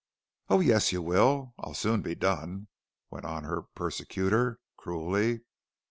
[0.49, 1.53] "Oh, yes, you will.
[1.59, 2.69] I'll soon be done,"
[3.11, 5.41] went on her persecutor, cruelly.